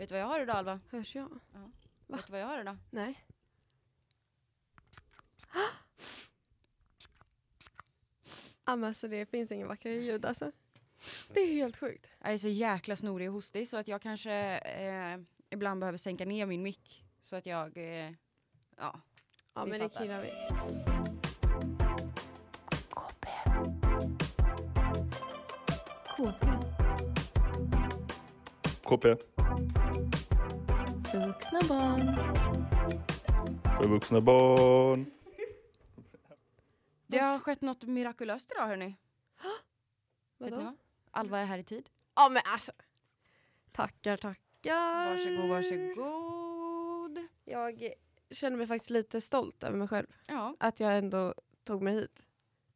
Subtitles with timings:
[0.00, 0.80] Vet du vad jag har idag Alva?
[0.90, 1.28] Hörs jag?
[1.52, 1.70] Va?
[2.06, 2.76] Vet du vad jag har idag?
[2.90, 3.24] Nej.
[8.64, 10.52] Ja men alltså det finns ingen vackrare ljud alltså.
[11.28, 12.06] Det är helt sjukt.
[12.18, 16.24] Jag är så jäkla snorig och hostig så att jag kanske eh, ibland behöver sänka
[16.24, 17.04] ner min mick.
[17.20, 18.12] Så att jag, eh,
[18.76, 19.00] ja.
[19.54, 20.00] Ja men det fattar.
[20.00, 20.30] killar vi.
[22.90, 23.26] KP.
[28.84, 29.39] KP.
[31.10, 32.16] För vuxna barn.
[33.80, 35.06] För vuxna barn.
[37.06, 38.84] Det har skett något mirakulöst idag hörni.
[40.38, 40.64] Vet ni Vadå?
[40.64, 40.76] vad?
[41.10, 41.90] Alva är här i tid.
[42.16, 42.72] Ja men alltså.
[43.72, 45.06] Tackar tackar.
[45.10, 47.26] Varsågod, varsågod.
[47.44, 47.92] Jag
[48.30, 50.06] känner mig faktiskt lite stolt över mig själv.
[50.26, 52.22] Ja, Att jag ändå tog mig hit.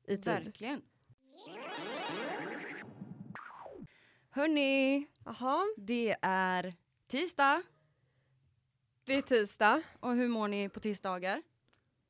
[0.05, 0.25] I tid.
[0.25, 0.83] verkligen.
[4.31, 5.63] Hörni, Jaha.
[5.77, 6.75] det är
[7.07, 7.63] tisdag.
[9.05, 9.83] Det är tisdag.
[10.01, 11.43] Och hur mår ni på tisdagar?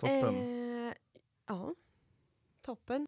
[0.00, 0.36] Toppen.
[0.36, 0.94] Eh,
[1.46, 1.74] ja.
[2.64, 3.06] Toppen.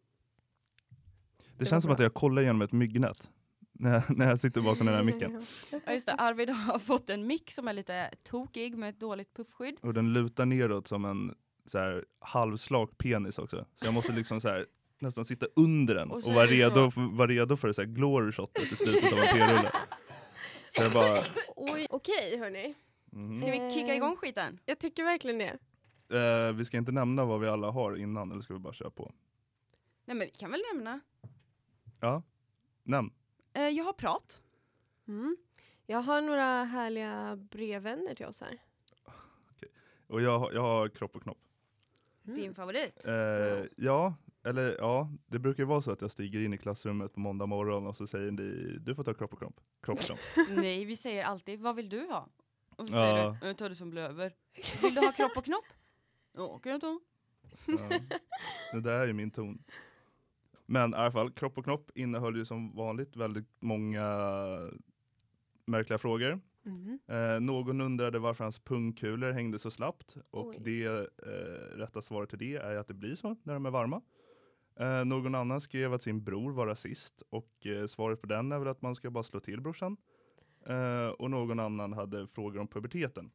[1.39, 1.95] det var känns som bra.
[1.95, 3.31] att jag kollar genom ett myggnät.
[3.79, 5.47] När jag, när jag sitter bakom den här micken.
[5.87, 9.35] Ja just det, Arvid har fått en mick som är lite tokig med ett dåligt
[9.35, 9.77] puffskydd.
[9.83, 11.35] Och den lutar neråt som en
[11.67, 13.67] så här, halvslak penis också.
[13.75, 14.67] Så jag måste liksom så här,
[14.99, 18.33] nästan sitta under den Och och, vara, det redo, vara redo för så här glory
[18.33, 19.73] shotet i slutet av en p-rulle.
[20.77, 21.19] Så jag bara...
[21.57, 21.87] Oj.
[21.91, 22.75] Okej hörni.
[23.17, 23.41] Mhm.
[23.41, 24.59] Ska vi kicka igång skiten?
[24.67, 25.59] Jag tycker verkligen det.
[26.19, 28.91] Eh, vi ska inte nämna vad vi alla har innan, eller ska vi bara köra
[28.91, 29.13] på?
[30.05, 31.01] Nej men vi kan väl nämna.
[32.01, 32.23] Ja,
[32.83, 33.11] nämn.
[33.53, 34.43] Eh, jag har prat.
[35.09, 35.37] Mm.
[35.87, 38.59] Jag har några härliga brevvänner till oss här.
[40.07, 41.39] Och jag, har- jag har kropp och knopp.
[42.27, 42.37] Mm.
[42.41, 43.07] Din favorit.
[43.07, 44.15] Eh, ja,
[44.45, 47.47] eller ja, det brukar ju vara så att jag stiger in i klassrummet på måndag
[47.47, 49.61] morgon och så säger ni, du får ta kropp och knopp.
[49.83, 50.19] Kropp och knopp.
[50.57, 52.29] Nej vi säger alltid, vad vill du ha?
[52.77, 53.01] Och så Ja.
[53.01, 54.33] säger du, jag tar det som blöver.
[54.83, 55.65] Vill du ha kropp och knopp?
[56.33, 57.01] Ja kan jag ta.
[57.67, 57.99] Ja.
[58.73, 59.63] Det där är ju min ton.
[60.67, 64.03] Men i alla fall, kropp och knopp innehöll ju som vanligt väldigt många
[65.65, 66.41] märkliga frågor.
[66.67, 66.99] Mm.
[67.07, 70.59] Eh, någon undrade varför hans pungkulor hängde så slappt och Oj.
[70.61, 74.03] det eh, rätta svaret till det är att det blir så när de är varma.
[74.81, 78.59] Eh, någon annan skrev att sin bror var rasist och eh, svaret på den är
[78.59, 79.97] väl att man ska bara slå till brorsan.
[80.67, 83.31] Eh, och någon annan hade frågor om puberteten.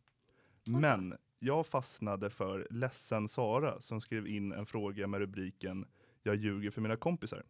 [0.66, 5.86] Men jag fastnade för ledsen Sara som skrev in en fråga med rubriken
[6.24, 7.44] Jag ljuger för mina kompisar.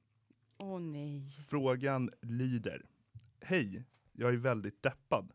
[0.57, 1.27] Åh nej.
[1.49, 2.85] Frågan lyder.
[3.41, 5.33] Hej, jag är väldigt deppad.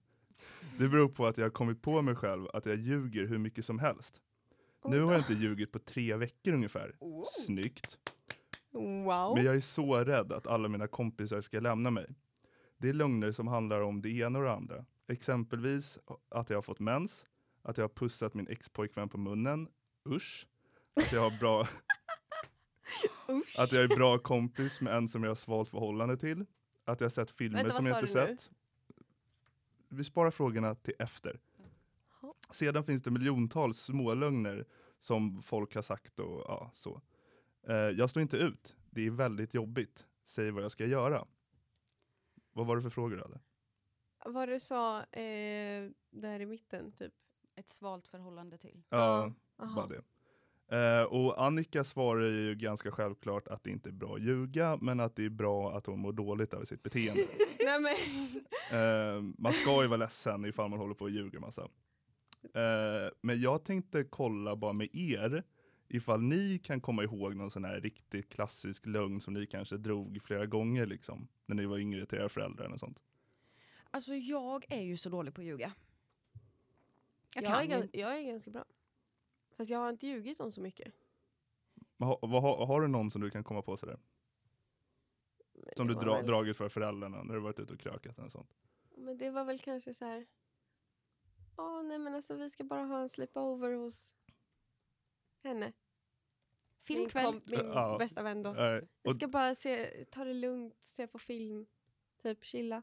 [0.78, 3.64] Det beror på att jag har kommit på mig själv att jag ljuger hur mycket
[3.64, 4.20] som helst.
[4.84, 6.96] Nu har jag inte ljugit på tre veckor ungefär.
[7.46, 7.98] Snyggt.
[8.70, 9.34] Wow.
[9.34, 12.06] Men jag är så rädd att alla mina kompisar ska lämna mig.
[12.78, 14.84] Det är lögner som handlar om det ena och det andra.
[15.08, 15.98] Exempelvis
[16.28, 17.26] att jag har fått mens,
[17.62, 19.68] att jag har pussat min expojkvän på munnen,
[20.08, 20.46] usch.
[20.94, 21.60] Att jag har bra,
[23.58, 26.46] att jag är bra kompis med en som jag har svalt förhållande till.
[26.84, 28.50] Att jag har sett filmer Vänta, som jag inte sett.
[29.88, 31.40] Vi sparar frågorna till efter.
[32.50, 34.64] Sedan finns det miljontals smålögner
[34.98, 37.00] som folk har sagt och ja, så.
[37.68, 38.76] Eh, jag står inte ut.
[38.90, 40.06] Det är väldigt jobbigt.
[40.24, 41.26] Säg vad jag ska göra.
[42.56, 43.40] Vad var det för frågor du hade?
[44.24, 47.12] Vad du sa eh, där i mitten typ.
[47.56, 48.82] Ett svalt förhållande till.
[48.88, 49.74] Ja, Aha.
[49.74, 50.02] bara det.
[50.76, 55.00] Eh, och Annika svarar ju ganska självklart att det inte är bra att ljuga, men
[55.00, 57.22] att det är bra att hon mår dåligt över sitt beteende.
[57.64, 57.94] Nej men.
[58.80, 61.62] Eh, man ska ju vara ledsen ifall man håller på och ljuger massa.
[62.54, 65.44] Eh, men jag tänkte kolla bara med er
[65.88, 70.22] ifall ni kan komma ihåg någon sån här riktigt klassisk lögn som ni kanske drog
[70.22, 73.02] flera gånger liksom när ni var yngre till era föräldrar eller sånt.
[73.90, 75.72] Alltså jag är ju så dålig på att ljuga.
[77.34, 78.64] Jag Jag, är, ju gan- jag är ganska bra.
[79.56, 80.94] Fast jag har inte ljugit om så mycket.
[81.96, 83.98] Men Ha, vad, har- har du någon som du kan komma på sådär?
[85.76, 88.50] Som du dra, väl- dragit för föräldrarna när du varit ute och krökat eller sånt?
[88.96, 90.26] Men det var väl kanske så här.
[91.56, 94.12] Ja, nej men alltså vi ska bara ha en sleepover hos
[95.46, 95.64] henne.
[95.66, 95.72] Min,
[96.82, 97.24] Filmkväll.
[97.24, 97.96] kom- min Ja.
[97.98, 98.52] bästa vän då.
[99.02, 101.66] Vi och, ska bara se, ta det lugnt, se på film,
[102.22, 102.82] typ chilla.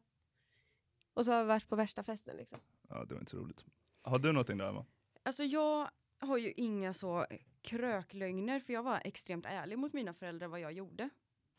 [1.14, 2.60] Och så har vi varit på värsta festen liksom.
[2.90, 3.66] ja, det var inte så roligt.
[4.02, 4.86] Har du någonting där Emma?
[5.24, 5.90] Alltså jag
[6.20, 7.26] har ju inga så
[7.62, 11.10] kröklögner för jag var extremt ärlig mot mina föräldrar vad jag gjorde.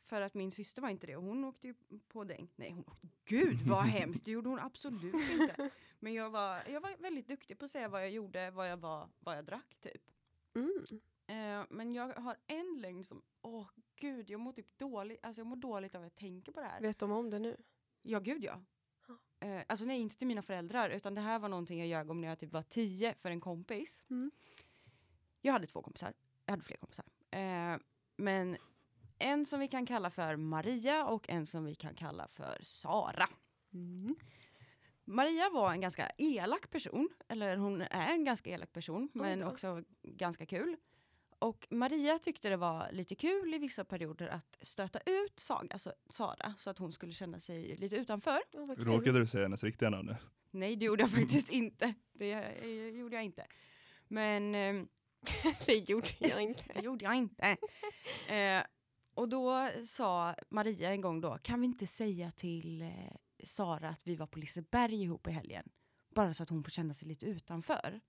[0.04, 1.74] För att min syster var inte det och hon åkte ju
[2.08, 2.48] på däng.
[2.56, 5.70] Nej, hon åkte, gud vad hemskt, det gjorde hon absolut inte.
[5.98, 8.76] Men jag var, jag var väldigt duktig på att säga vad jag gjorde, vad jag
[8.76, 10.02] var, vad jag drack typ.
[10.54, 10.84] Mm.
[11.26, 13.66] Eh, men jag har en lögn som, åh
[13.96, 16.66] gud, jag mår typ dåligt, alltså jag mår dåligt av att jag tänker på det
[16.66, 16.80] här.
[16.80, 17.56] Vet de om det nu?
[18.02, 18.60] Ja, gud ja.
[19.40, 22.20] Eh, alltså nej, inte till mina föräldrar, utan det här var någonting jag ljög om
[22.20, 24.02] när jag typ var tio för en kompis.
[24.10, 24.30] Mm.
[25.40, 26.12] Jag hade två kompisar,
[26.44, 27.04] jag hade fler kompisar.
[27.30, 27.78] Eh,
[28.16, 28.56] men
[29.18, 33.28] en som vi kan kalla för Maria och en som vi kan kalla för Sara.
[33.72, 34.16] Mm.
[35.04, 39.46] Maria var en ganska elak person, eller hon är en ganska elak person, men då.
[39.46, 40.76] också ganska kul.
[41.38, 45.92] Och Maria tyckte det var lite kul i vissa perioder att stöta ut Saga, alltså
[46.08, 48.40] Sara, så att hon skulle känna sig lite utanför.
[48.52, 48.84] Kul.
[48.84, 50.16] Råkade du säga hennes riktiga namn nu?
[50.50, 51.94] Nej, det gjorde jag faktiskt inte.
[52.12, 53.46] Det eh, gjorde jag inte.
[54.08, 54.88] Men ehm,
[55.66, 56.62] det gjorde jag inte.
[56.74, 57.56] det gjorde jag inte.
[58.28, 58.62] Eh,
[59.14, 62.88] och då sa Maria en gång då, kan vi inte säga till eh,
[63.44, 65.68] Sara att vi var på Liseberg ihop i helgen?
[66.08, 68.00] Bara så att hon får känna sig lite utanför.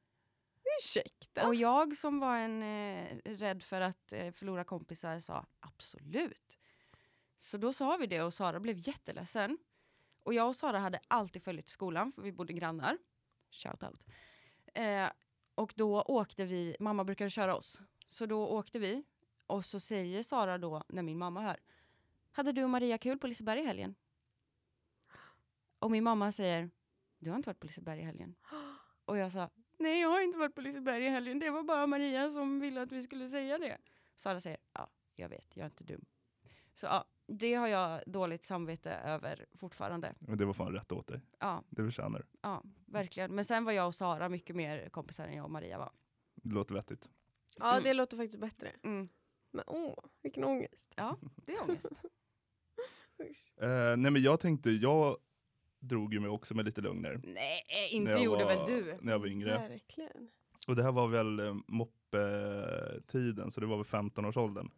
[0.79, 1.47] Ursäkta?
[1.47, 6.57] Och jag som var en eh, rädd för att eh, förlora kompisar sa absolut.
[7.37, 9.57] Så då sa vi det och Sara blev jätteledsen.
[10.23, 12.97] Och jag och Sara hade alltid följt skolan för vi bodde grannar.
[13.51, 14.05] Shout out.
[14.73, 15.09] Eh,
[15.55, 17.81] och då åkte vi, mamma brukade köra oss.
[18.07, 19.03] Så då åkte vi
[19.47, 21.59] och så säger Sara då när min mamma hör.
[22.31, 23.95] Hade du och Maria kul på Liseberg i helgen?
[25.85, 26.69] Och min mamma säger.
[27.19, 28.35] Du har inte varit på Liseberg i helgen.
[29.05, 29.49] Och jag sa.
[29.77, 31.39] Nej jag har inte varit på Liseberg i helgen.
[31.39, 33.77] Det var bara Maria som ville att vi skulle säga det.
[34.15, 34.57] Sara säger.
[34.73, 36.05] Ja jag vet, jag är inte dum.
[36.73, 40.15] Så ja, det har jag dåligt samvete över fortfarande.
[40.19, 41.21] Men det var fan rätt åt dig.
[41.39, 42.25] Ja, Det förtjänar du.
[42.41, 43.35] ja, verkligen.
[43.35, 45.91] Men sen var jag och Sara mycket mer kompisar än jag och Maria var.
[46.35, 47.09] Det låter vettigt.
[47.59, 48.71] Ja, det låter faktiskt bättre.
[48.83, 49.09] Mm.
[49.51, 50.93] Men åh, vilken ångest.
[50.95, 51.85] Ja, det är ångest.
[53.61, 55.17] Eh, nej men jag tänkte, jag
[55.87, 57.21] drog ju mig också med lite lögner.
[57.23, 58.97] Nej, när inte gjorde var, väl du?
[59.01, 59.51] När jag var yngre.
[59.51, 60.29] Verkligen.
[60.67, 64.69] Och det här var väl eh, moppetiden, så det var väl 15-årsåldern.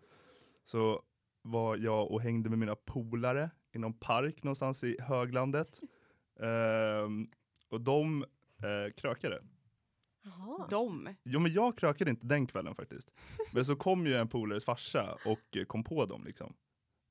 [0.65, 1.01] Så
[1.42, 5.81] var jag och hängde med mina polare i någon park någonstans i höglandet.
[6.39, 7.30] Ehm,
[7.69, 8.25] och de
[8.63, 9.42] eh, krökade.
[10.24, 10.68] Jaha.
[10.69, 11.15] De.
[11.24, 13.12] Jo men jag krökade inte den kvällen faktiskt.
[13.51, 16.54] Men så kom ju en polares farsa och eh, kom på dem liksom.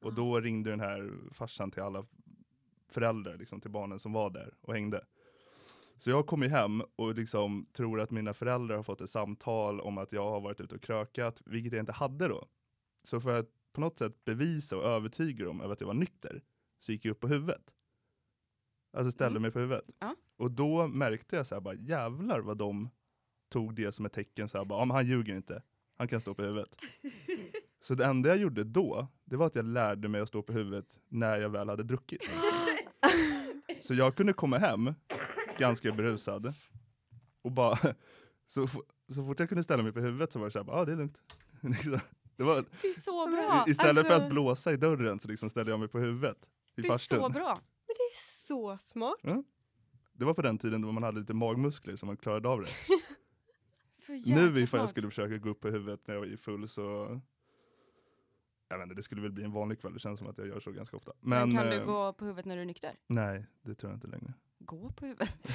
[0.05, 2.07] Och då ringde den här farsan till alla
[2.89, 5.05] föräldrar liksom, till barnen som var där och hängde.
[5.99, 9.81] Så jag kom ju hem och liksom tror att mina föräldrar har fått ett samtal
[9.81, 12.47] om att jag har varit ute och krökat, vilket jag inte hade då.
[13.05, 16.43] Så för att på något sätt bevisa och övertyga dem över att jag var nykter,
[16.81, 17.73] så gick jag upp på huvudet.
[18.93, 19.43] Alltså ställde Mm.
[19.43, 19.91] mig på huvudet.
[19.99, 20.15] Ja.
[20.37, 22.89] Och då märkte jag så här bara, jävlar vad de
[23.49, 25.63] tog det som ett tecken, så här, bara, ja, men han ljuger inte,
[25.97, 26.75] han kan stå på huvudet.
[27.81, 30.53] så det enda jag gjorde då, det var att jag lärde mig att stå på
[30.53, 32.23] huvudet när jag väl hade druckit.
[33.83, 34.95] Så jag kunde komma hem
[35.59, 36.53] ganska berusad
[37.43, 37.79] och bara,
[38.47, 38.69] så,
[39.09, 40.93] så fort jag kunde ställa mig på huvudet så var det så här, ja det
[40.93, 41.19] är lugnt.
[41.61, 42.01] Liksom.
[42.37, 43.65] det var, Det är så bra.
[43.67, 46.39] i- istället för Alltså, att blåsa i dörren så liksom ställde jag mig på huvudet
[46.77, 47.49] i Det är så bra.
[47.87, 49.21] Men det är så smart.
[50.13, 52.69] Det var på den tiden då man hade lite magmuskler så man klarade av det.
[54.27, 57.21] Nu ifall jag skulle försöka gå upp på huvudet när jag är full så
[58.69, 59.93] jag vet inte, det skulle väl bli en vanlig kväll.
[59.93, 61.13] Det känns som att jag gör så ganska ofta.
[61.21, 62.97] Men, Men, kan du eh, gå på huvudet när du är nykter?
[63.07, 64.35] Nej, det tror jag inte längre.
[64.59, 65.51] Gå på huvudet.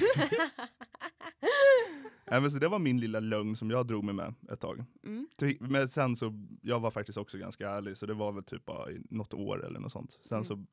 [2.24, 4.84] Men så det var min lilla lögn som jag drog mig med ett tag.
[5.04, 5.26] Mm.
[5.60, 6.32] Men sen så,
[6.62, 9.64] jag var faktiskt också ganska ärlig, så det var väl typ bara i något år
[9.66, 10.18] eller något sånt.
[10.22, 10.44] Sen Mm.
[10.44, 10.64] så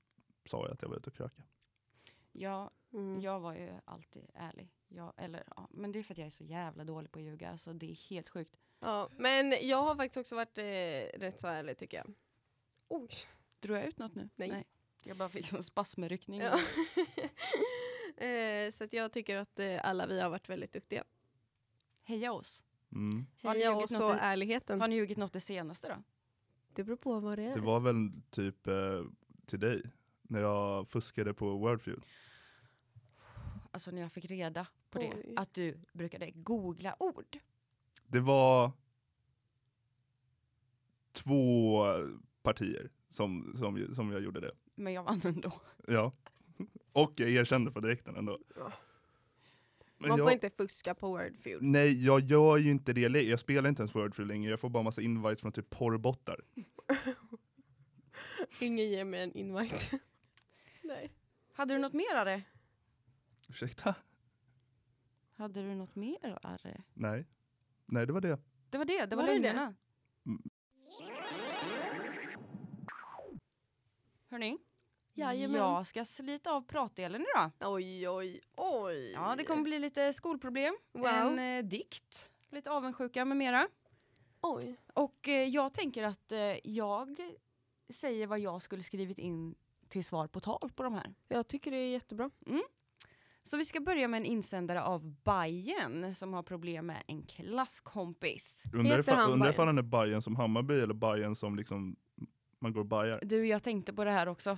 [0.45, 1.42] sa jag att jag var ute och kröka.
[2.31, 3.21] Ja, Mm.
[3.21, 4.69] jag var ju alltid ärlig.
[4.88, 7.25] Jag, eller, ja, men det är för att jag är så jävla dålig på att
[7.25, 7.57] ljuga.
[7.57, 8.56] Så det är helt sjukt.
[8.80, 12.13] Ja, men jag har faktiskt också varit eh, rätt så ärlig tycker jag.
[12.89, 13.09] Oj.
[13.59, 14.29] Drog jag ut något nu?
[14.35, 14.65] Nej.
[15.03, 16.39] Jag bara fick en spasmryckning.
[16.41, 16.59] Ja.
[18.25, 21.03] eh, så att jag tycker att eh, alla vi har varit väldigt duktiga.
[22.03, 22.63] Heja oss.
[22.91, 23.25] Mm.
[23.43, 24.81] Har ni Heja ljugit oss något och i- ärligheten.
[24.81, 25.95] Har ni ljugit något det senaste då?
[26.73, 27.55] Det beror på vad det är.
[27.55, 29.03] Det var väl typ eh,
[29.45, 29.83] till dig,
[30.21, 32.05] när jag fuskade på Wordfeud.
[33.71, 35.23] Alltså när jag fick reda på Oj.
[35.27, 35.41] det.
[35.41, 37.37] Att du brukade googla ord.
[38.07, 38.71] Det var
[41.11, 41.85] två
[42.43, 44.51] partier som, som, som jag gjorde det.
[44.75, 45.51] Men jag vann ändå.
[45.87, 46.13] Ja.
[46.91, 48.39] Och jag erkände på direkten ändå.
[48.55, 48.71] Ja.
[49.97, 51.61] Men Man får jag, inte fuska på Wordfeud.
[51.61, 53.01] Nej, jag gör ju inte det.
[53.01, 54.51] Jag spelar inte ens Wordfeud längre.
[54.51, 56.41] Jag får bara massa invites från typ porrbottar.
[58.59, 59.99] Ingen ger mig en invite.
[60.83, 61.13] Nej.
[61.53, 62.43] Hade du något mer Arre?
[63.49, 63.95] Ursäkta?
[65.35, 66.83] Hade du något mer Arre?
[66.93, 67.25] Nej.
[67.85, 68.39] Nej, det var det.
[68.69, 69.75] Det var det, det var, Var lögnerna.
[74.31, 74.57] Hörni,
[75.14, 75.57] Jajamän.
[75.57, 77.52] jag ska slita av pratdelen idag.
[77.74, 79.12] Oj, oj, oj.
[79.12, 81.07] Ja, det kommer bli lite skolproblem, Wow.
[81.07, 83.68] en eh, dikt, lite avundsjuka med mera.
[84.42, 84.76] Oj.
[84.94, 87.18] Och eh, jag tänker att eh, jag
[87.90, 89.56] säger vad jag skulle skrivit in
[89.88, 91.14] till svar på tal på de här.
[91.28, 92.30] Jag tycker det är jättebra.
[93.44, 98.64] Så vi ska börja med en insändare av Bajen som har problem med en klasskompis.
[98.74, 101.95] Undrar ifall, han han är Bajen som Hammarby eller Bajen som liksom
[102.59, 103.19] man går och bajar.
[103.23, 104.49] Du, jag tänkte på det här också.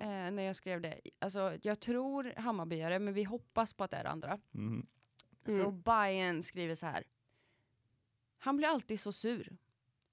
[0.00, 1.00] Eh, när jag skrev det.
[1.18, 4.40] Alltså, jag tror Hammarbyare, men vi hoppas på att det är andra.
[4.50, 4.86] Mhm.
[5.46, 5.82] Så Mm.
[5.82, 7.04] Bajen skriver så här.
[8.38, 9.56] Han blir alltid så sur.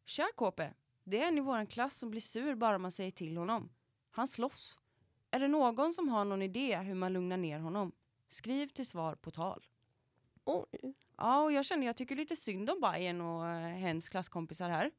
[0.06, 0.70] Tja KP,
[1.04, 3.70] det är en i vår klass som blir sur bara man säger till honom.
[4.12, 4.80] Han slåss.
[5.32, 7.92] Är det någon som har någon idé hur man lugnar ner honom?
[8.30, 9.66] Skriv till svar på tal.
[10.44, 10.96] Oj.
[11.18, 14.92] Ja, och jag känner jag tycker lite synd om Bajen och eh, hens klasskompisar här.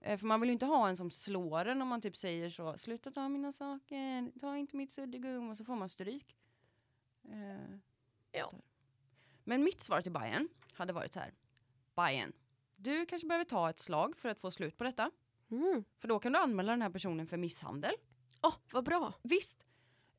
[0.00, 2.50] Eh, för man vill ju inte ha en som slår en om man typ säger
[2.50, 2.78] så.
[2.78, 6.36] Sluta ta mina saker, ta inte mitt suddgum och så får man stryk.
[7.24, 7.78] Eh,
[8.32, 8.50] Ja.
[8.52, 8.60] där.
[9.44, 11.34] Men mitt svar till Bajen hade varit så här.
[11.94, 12.32] Bajen,
[12.76, 15.10] du kanske behöver ta ett slag för att få slut på detta.
[15.50, 15.84] Mm.
[15.98, 17.94] För då kan du anmäla den här personen för misshandel.
[18.42, 19.12] Åh, vad bra.
[19.22, 19.64] Visst.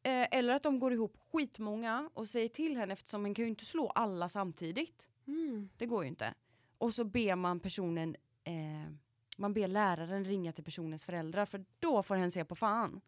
[0.03, 3.50] Eh, eller att de går ihop skitmånga och säger till henne eftersom man kan ju
[3.50, 5.09] inte slå alla samtidigt.
[5.27, 5.69] Mm.
[5.77, 6.33] Det går ju inte.
[6.77, 8.93] Och så ber man personen, eh,
[9.39, 13.01] man ber läraren ringa till personens föräldrar för då får hen se på fan.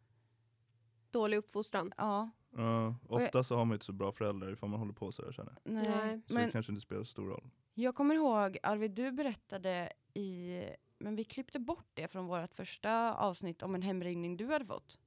[1.11, 1.93] Dålig uppfostran.
[1.97, 5.11] Ja, Ja, jag- ofta så har man inte så bra föräldrar ifall man håller på
[5.11, 5.73] sådär känner jag.
[5.73, 5.83] nej.
[5.89, 6.21] Nej.
[6.27, 7.49] Så Men det kanske inte spelar så stor roll.
[7.73, 10.61] jag kommer ihåg, Arvid, du berättade i,
[10.97, 14.99] men vi klippte bort det från vårt första avsnitt om en hemringning du hade fått.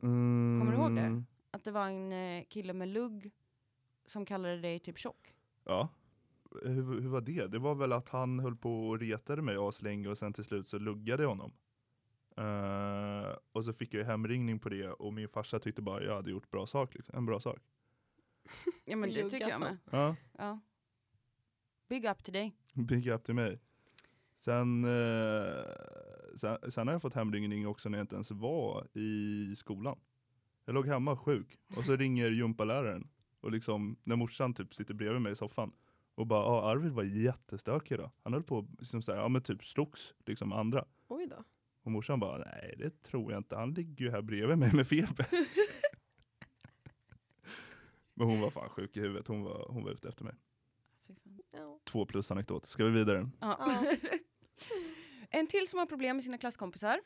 [0.00, 1.00] Kommer du ihåg det?
[1.02, 3.30] Mm, Att det var en eh, kille med lugg
[4.06, 5.34] som kallade dig typ tjock.
[5.64, 5.88] Ja.
[6.62, 7.46] Hur, hur var det?
[7.46, 10.68] Det var väl att han höll på och retade mig aslänge och sen till slut
[10.68, 11.52] så luggade jag honom.
[12.36, 16.30] Eh, och så fick jag hemringning på det och min farsa tyckte bara jag hade
[16.30, 17.16] gjort bra sak, liksom.
[17.16, 17.58] en bra sak.
[18.84, 19.78] Ja men det tycker jag med.
[19.90, 20.60] Ja, Ja.
[21.88, 22.54] Big up till dig.
[22.74, 23.60] big up till mig.
[24.38, 25.64] Sen, eh,
[26.36, 29.98] sen, sen har jag fått hemringning också när jag inte ens var i skolan.
[30.64, 33.08] Jag låg hemma sjuk och så ringer gympaläraren
[33.40, 35.72] och liksom när morsan typ sitter bredvid mig i soffan
[36.14, 38.10] och bara ah, Arvid var jättestökig idag.
[38.22, 40.84] Han höll på liksom så här, ja men typ slogs liksom andra.
[41.08, 41.44] Oj då.
[41.82, 44.86] Och morsan bara nej det tror jag inte, han ligger ju här bredvid mig med
[44.86, 45.26] feber.
[48.14, 50.34] men hon var fan sjuk i huvudet, hon var, hon var ute efter mig.
[51.50, 51.78] Ja.
[51.84, 53.30] Två plus anekdot, ska vi vidare?
[53.40, 53.56] Ja.
[53.58, 53.96] Ja.
[55.30, 57.00] en till som har problem med sina klasskompisar,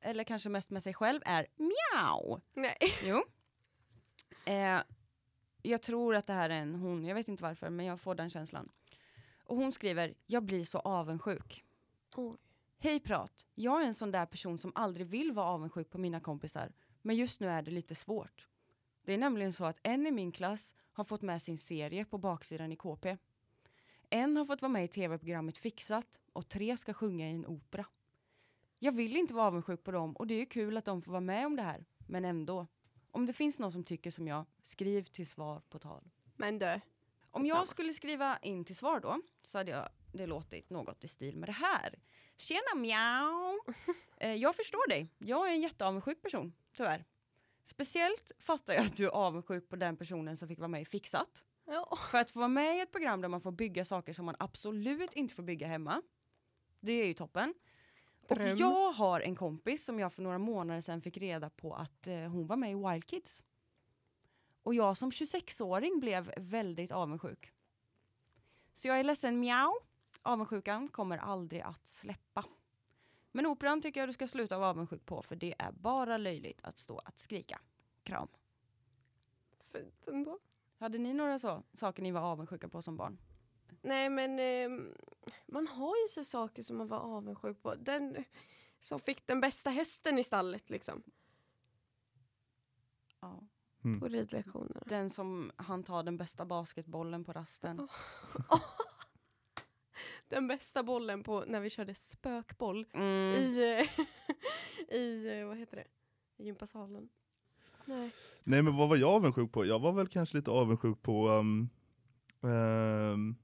[0.00, 2.40] eller kanske mest med sig själv, är miau.
[2.54, 2.76] Nej.
[3.04, 3.24] Jo.
[4.44, 4.80] Eh,
[5.62, 8.14] jag tror att det här är en hon, jag vet inte varför, men jag får
[8.14, 8.68] den känslan.
[9.44, 11.64] Och hon skriver, jag blir så avundsjuk.
[12.16, 12.36] Oj.
[12.82, 16.20] Hej prat, jag är en sån där person som aldrig vill vara avundsjuk på mina
[16.20, 18.48] kompisar, men just nu är det lite svårt.
[19.04, 22.18] Det är nämligen så att en i min klass har fått med sin serie på
[22.18, 23.16] baksidan i KP.
[24.10, 27.86] En har fått vara med i tv-programmet Fixat och tre ska sjunga i en opera.
[28.78, 31.12] Jag vill inte vara avundsjuk på dem och det är ju kul att de får
[31.12, 32.66] vara med om det här, men ändå.
[33.12, 36.08] Om det finns någon som tycker som jag, skriv till svar på tal.
[36.36, 36.80] Men du.
[37.30, 41.08] Om jag skulle skriva in till svar då, så hade jag det låtit något i
[41.08, 41.98] stil med det här.
[42.36, 43.60] Tjena mjau!
[44.16, 47.04] eh, jag förstår dig, jag är en jätteavundsjuk person, tyvärr.
[47.64, 50.84] Speciellt fattar jag att du är avundsjuk på den personen som fick vara med i
[50.84, 51.44] Fixat.
[51.64, 51.98] Ja.
[52.10, 54.36] För att få vara med i ett program där man får bygga saker som man
[54.38, 56.02] absolut inte får bygga hemma.
[56.80, 57.54] Det är ju toppen.
[58.30, 58.56] Och Dröm.
[58.56, 62.16] jag har en kompis som jag för några månader sedan fick reda på att eh,
[62.16, 63.44] hon var med i Wild Kids.
[64.62, 67.52] Och jag som 26-åring blev väldigt avundsjuk.
[68.74, 69.74] Så jag är ledsen, mjau.
[70.22, 72.44] Avundsjukan kommer aldrig att släppa.
[73.32, 76.60] Men operan tycker jag du ska sluta vara avundsjuk på för det är bara löjligt
[76.62, 77.60] att stå att skrika.
[78.02, 78.28] Kram.
[79.72, 80.38] Fint ändå.
[80.78, 83.18] Hade ni några så, saker ni var avundsjuka på som barn?
[83.82, 84.94] Nej men ehm,
[85.46, 87.74] man har ju så saker som man var avundsjuk på.
[87.74, 88.24] Den
[88.80, 91.02] som fick den bästa hästen i stallet liksom.
[93.20, 93.42] Ja.
[94.00, 94.82] På ridlektionerna.
[94.86, 97.88] Den som han tar den bästa basketbollen på rasten.
[100.28, 103.34] Den bästa bollen på när vi körde spökboll Mm.
[103.34, 104.04] i, eh,
[104.96, 105.84] i eh, vad heter det,
[106.36, 107.08] i gympasalen.
[107.84, 108.10] Nej.
[108.44, 109.66] Nej men vad var jag avundsjuk på?
[109.66, 111.68] Jag var väl kanske lite avundsjuk på um,
[112.42, 113.36] ehm,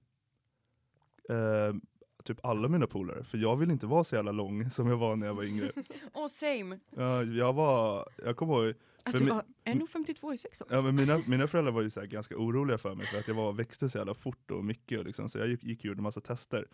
[1.28, 1.80] ehm,
[2.24, 3.24] typ alla mina polare.
[3.24, 5.72] För jag vill inte vara så jävla lång som jag var när jag var yngre.
[6.12, 6.78] Och same.
[6.90, 10.68] Ja, jag var, jag kommer ihåg, Att du var 1,52 i sex år.
[10.70, 13.34] ja, men mina, mina föräldrar var ju så ganska oroliga för mig för att jag
[13.34, 14.98] var, växte så jävla fort och mycket.
[14.98, 16.66] Och liksom, så jag gick, gick och gjorde massa tester.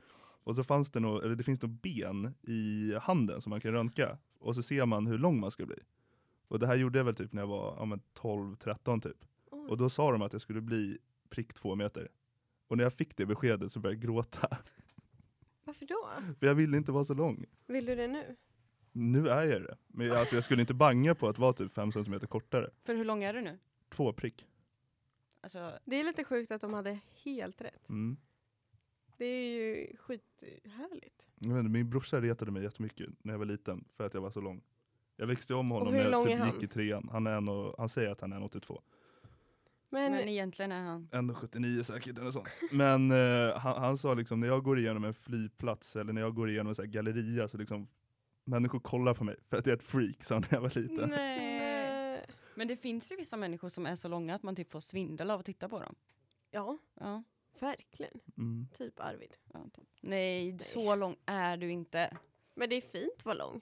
[0.45, 3.73] Och så fanns det nog, eller det finns nog ben i handen som man kan
[3.73, 4.19] röntga.
[4.39, 5.79] Och så ser man hur lång man ska bli.
[6.49, 9.17] Och det här gjorde jag väl typ när jag var ja, men 12-13 typ.
[9.69, 10.99] Och då sa de att jag skulle bli
[11.31, 12.09] prick två meter.
[12.73, 14.59] Och när jag fick det beskedet så började jag gråta.
[15.65, 16.09] Varför då?
[16.39, 17.47] För jag ville inte vara så lång.
[17.67, 18.37] Vill du det nu?
[18.93, 19.77] Nu är jag det.
[19.87, 22.71] Men alltså, jag skulle inte banga på att vara typ 5 cm kortare.
[22.85, 23.59] För hur lång är du nu?
[23.89, 24.47] Två prick.
[25.41, 27.89] Alltså, Det är lite sjukt att de hade helt rätt.
[27.89, 28.17] Mm.
[29.17, 31.27] Det är ju skithärligt.
[31.39, 34.21] Jag vet inte, min brorsa retade mig jättemycket när jag var liten för att jag
[34.21, 34.63] var så lång.
[35.17, 37.09] Jag växte om honom när jag typ gick i trean.
[37.13, 38.81] Han, är en och, han säger att han är 1,82.
[39.93, 41.09] Men, men egentligen är han...
[41.13, 42.49] 1,79 säkert eller sånt.
[42.71, 46.35] Men eh, han, han sa liksom när jag går igenom en flygplats eller när jag
[46.35, 47.89] går igenom en så här galleria så liksom
[48.45, 50.79] människor kollar på mig för att jag är ett freak sa han när jag var
[50.81, 51.11] liten.
[51.11, 52.27] Nej.
[52.55, 55.31] Men det finns ju vissa människor som är så långa att man typ får svindel
[55.31, 55.95] av att titta på dem.
[56.51, 57.23] ja, Ja.
[57.61, 58.21] verkligen.
[58.37, 58.67] Mm.
[58.79, 59.37] Typ Arvid.
[59.53, 59.89] ja typ.
[60.01, 62.17] Nej, så lång är du inte.
[62.55, 63.61] Men det är fint att vara lång.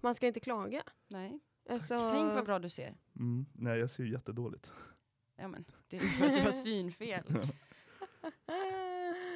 [0.00, 0.82] Man ska inte klaga.
[1.08, 1.40] Nej.
[1.70, 2.94] Alltså, Tänk vad bra du ser.
[3.16, 3.46] Mm.
[3.52, 4.72] Nej jag ser ju jättedåligt.
[5.40, 7.22] Ja, men, det är för att du har synfel.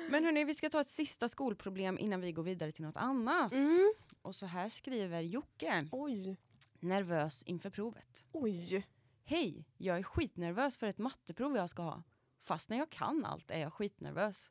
[0.08, 3.52] Men hörni, vi ska ta ett sista skolproblem innan vi går vidare till något annat.
[3.52, 3.94] Mm.
[4.22, 6.36] Och så här skriver Jocke, Oj,
[6.80, 8.24] nervös inför provet.
[8.32, 8.86] oj.
[9.24, 12.02] Hej, jag är skitnervös för ett matteprov jag ska ha.
[12.40, 14.50] Fast när jag kan allt är jag skitnervös.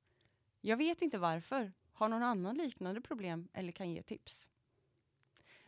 [0.62, 1.74] Jag vet inte varför.
[1.94, 4.50] Har någon annan liknande problem eller kan ge tips?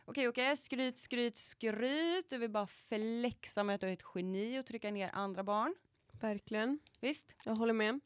[0.08, 0.56] Okej, okej.
[0.56, 2.30] Skryt, skryt, skryt.
[2.30, 5.74] Du vill bara flexa med att du är ett geni och trycka ner andra barn.
[6.12, 6.78] Verkligen.
[7.00, 7.34] Visst?
[7.44, 8.00] Jag håller med.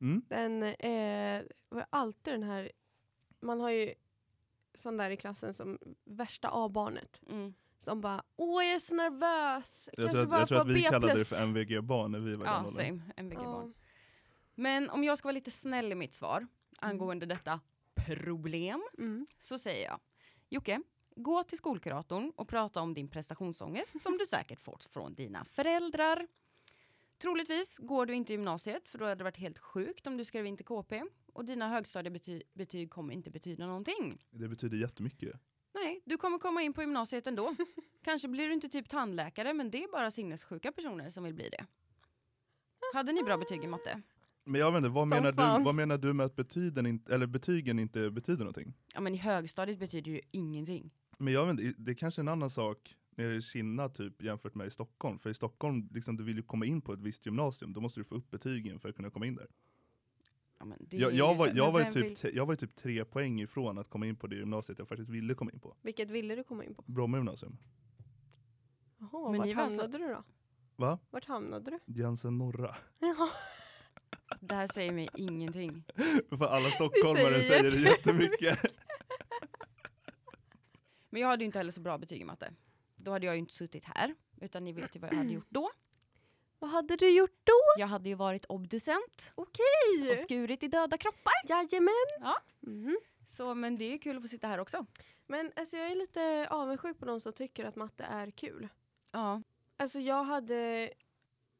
[0.00, 0.22] Mm.
[0.28, 2.72] Den är var alltid den här,
[3.40, 3.94] man har ju
[4.74, 7.20] sån där i klassen som värsta A-barnet.
[7.30, 7.54] Mm.
[7.78, 9.88] Som bara, åh jag är så nervös.
[9.92, 10.80] Jag Kanske tror, att, bara jag tror att vi B+.
[10.90, 12.72] kallade det för MVG-barn när vi var Ja, åldern.
[12.72, 13.00] same.
[13.16, 13.74] MVG-barn.
[13.76, 13.82] Ja.
[14.54, 16.46] Men om jag ska vara lite snäll i mitt svar
[16.78, 17.60] angående detta
[17.94, 19.26] problem Mm.
[19.40, 20.00] så säger jag
[20.48, 20.82] Jocke,
[21.16, 26.26] gå till skolkuratorn och prata om din prestationsångest som du säkert fått från dina föräldrar.
[27.18, 30.24] Troligtvis går du inte i gymnasiet för då hade det varit helt sjukt om du
[30.24, 34.24] skrev in till KP och dina högstadiebetyg kommer inte betyda någonting.
[34.30, 35.40] Det betyder jättemycket.
[35.74, 37.54] Nej, du kommer komma in på gymnasiet ändå.
[38.04, 41.48] Kanske blir du inte typ tandläkare men det är bara sinnessjuka personer som vill bli
[41.48, 41.66] det.
[42.94, 44.02] Hade ni bra betyg i matte?
[44.44, 47.26] Men jag vet inte, vad menar, du, vad menar du med att betygen inte, eller
[47.26, 48.74] betygen inte betyder någonting?
[48.94, 50.90] Ja men i högstadiet betyder ju ingenting.
[51.18, 54.54] Men jag vet inte, det är kanske en annan sak nere i Kina typ jämfört
[54.54, 55.18] med i Stockholm.
[55.18, 58.00] För i Stockholm, liksom, du vill ju komma in på ett visst gymnasium, då måste
[58.00, 59.46] du få upp betygen för att kunna komma in där.
[60.58, 62.56] Ja, men det Jag, är jag, var, så- jag, var typ, vill- jag var ju
[62.56, 65.60] typ tre poäng ifrån att komma in på det gymnasiet jag faktiskt ville komma in
[65.60, 65.76] på.
[65.82, 66.82] Vilket ville du komma in på?
[66.86, 67.56] Bromma gymnasium.
[68.98, 70.24] Jaha, Men vart hamnade du då?
[70.76, 70.98] Va?
[71.10, 71.78] Vart hamnade du?
[72.00, 72.76] Jensen norra.
[74.40, 75.84] Det här säger mig ingenting.
[76.28, 78.58] För alla stockholmare säger säger det jättemycket.
[81.14, 82.52] Men jag hade ju inte heller så bra betyg i matte.
[82.96, 84.14] Då hade jag ju inte suttit här.
[84.40, 85.70] Utan ni vet ju vad jag hade gjort då.
[86.58, 87.52] Vad hade du gjort då?
[87.78, 90.16] Jag hade ju varit obducent och Okej!
[90.16, 91.32] skurit i döda kroppar.
[91.48, 91.94] Jajamän!
[92.20, 92.36] Ja.
[92.60, 92.98] Mhm.
[93.26, 94.86] Så men det är kul att få sitta här också.
[95.26, 98.68] Men alltså, jag är lite avundsjuk på de som tycker att matte är kul.
[99.12, 99.42] Ja,
[99.76, 100.92] Alltså jag hade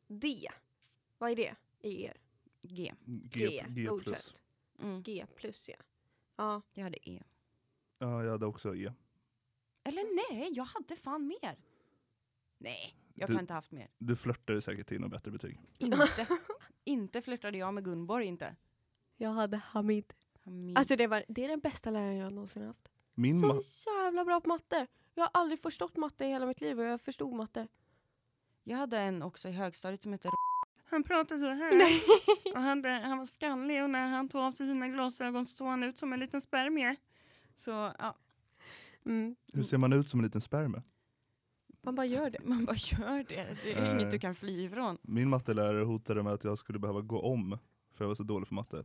[0.06, 0.48] D.
[1.18, 2.16] Vad är det i er?
[2.62, 2.94] G.
[3.04, 4.34] G, G plus.
[4.82, 5.02] Mm.
[5.02, 5.76] G plus ja.
[6.36, 7.22] Ja, Jag hade E.
[7.98, 8.92] Ja, jag hade också E.
[9.84, 11.56] Eller nej, jag hade fan mer.
[12.58, 13.88] Nej, jag Du- kan inte ha haft mer.
[13.98, 15.60] Du flörtade säkert till något bättre betyg.
[15.78, 16.26] Inte.
[16.84, 18.56] inte flörtade jag med Gunborg inte.
[19.16, 20.12] jag hade Hamid.
[20.44, 20.78] Hamid.
[20.78, 22.90] Alltså det, var, det är den bästa läraren jag någonsin haft.
[23.14, 24.86] Min, Så jävla bra på matte.
[25.14, 27.68] Jag har aldrig förstått matte i hela mitt liv och jag förstod matte.
[28.64, 30.30] jag hade en också i högstadiet som hette
[30.84, 31.72] Han pratade så här.
[31.78, 32.02] Nej.
[32.54, 35.66] Och hade, han var skallig och när han tog av sig sina glasögon så såg
[35.68, 36.96] han ut som en liten spermie.
[37.56, 38.14] Så ja,
[39.04, 39.36] Mm.
[39.52, 40.82] hur ser man ut som en liten sperma?
[41.82, 42.38] Man bara gör det.
[42.44, 43.56] man bara gör det.
[43.62, 44.98] Det är inget du kan fly ifrån.
[45.02, 47.58] Min mattelärare hotade med att jag skulle behöva gå om
[47.92, 48.84] för jag var så dålig för matte.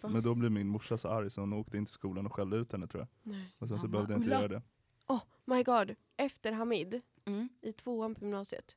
[0.00, 0.12] Fan.
[0.12, 2.56] Men då blev min morsa så arg så hon åkte in till skolan och skällde
[2.56, 3.32] ut henne tror jag.
[3.32, 3.54] Nej.
[3.58, 4.36] Och sen så Mamma, behövde jag inte Ulla.
[4.40, 4.62] göra det.
[5.06, 5.94] Oh my god.
[6.16, 7.48] Efter Hamid, Mm.
[7.60, 8.76] i tvåan på gymnasiet,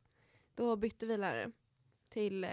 [0.55, 1.51] då bytte vi lärare
[2.09, 2.43] till...
[2.43, 2.49] Eh,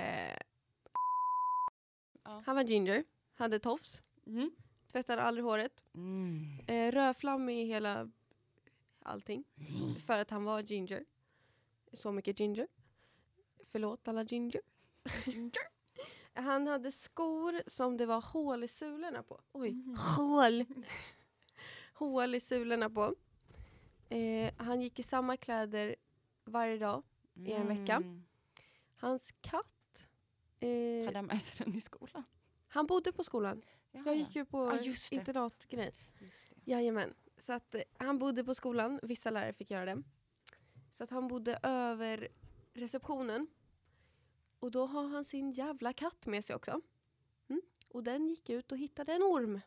[2.24, 2.42] Ja.
[2.46, 4.50] han var ginger, hade tofs, Mm.
[4.92, 6.60] tvättade aldrig håret, Mm.
[6.66, 8.10] eh, rödflam i hela
[9.08, 9.44] allting.
[10.06, 11.04] För att han var ginger.
[11.92, 12.68] Så mycket ginger.
[13.64, 14.60] Förlåt alla ginger.
[16.34, 19.40] Han hade skor som det var hål i sulorna på.
[19.52, 19.96] Oj, Mm.
[20.16, 20.64] hål!
[21.94, 23.14] hål i sulorna på.
[24.08, 25.96] Eh, han gick i samma kläder
[26.44, 27.02] varje dag.
[27.34, 27.96] I en vecka.
[27.96, 28.24] Mm.
[28.96, 30.08] Hans katt.
[30.60, 32.24] Eh, Hade han med sig den i skolan?
[32.68, 33.62] han bodde på skolan.
[33.92, 35.12] Jaha, Jag gick ju på det.
[35.12, 35.92] internatgrej.
[36.64, 37.14] Jajamän.
[37.38, 40.02] Så att eh, han bodde på skolan, vissa lärare fick göra det.
[40.92, 42.28] Så att han bodde över
[42.74, 43.46] receptionen.
[44.60, 46.80] Och då har han sin jävla katt med sig också.
[47.48, 47.62] Mm.
[47.88, 49.60] Och den gick ut och hittade en orm.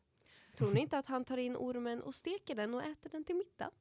[0.57, 3.35] Tror ni inte att han tar in ormen och steker den och äter den till
[3.35, 3.71] middag?